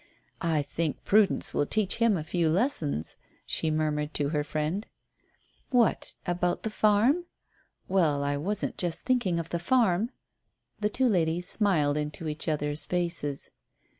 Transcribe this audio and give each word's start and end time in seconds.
"I 0.41 0.63
think 0.63 1.03
Prudence 1.03 1.53
will 1.53 1.67
teach 1.67 1.97
him 1.97 2.17
a 2.17 2.23
few 2.23 2.49
lessons," 2.49 3.17
she 3.45 3.69
murmured 3.69 4.15
to 4.15 4.29
her 4.29 4.43
friend. 4.43 4.87
"What 5.69 6.15
about 6.25 6.63
the 6.63 6.71
farm?" 6.71 7.25
"Well, 7.87 8.23
I 8.23 8.35
wasn't 8.37 8.79
just 8.79 9.01
thinking 9.01 9.37
of 9.39 9.51
the 9.51 9.59
farm." 9.59 10.09
The 10.79 10.89
two 10.89 11.05
ladies 11.07 11.47
smiled 11.47 11.99
into 11.99 12.27
each 12.27 12.47
other's 12.47 12.83
faces. 12.83 13.51